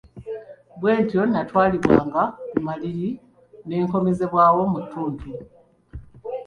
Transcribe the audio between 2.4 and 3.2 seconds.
ku maliiri